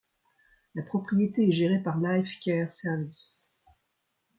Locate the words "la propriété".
0.73-1.47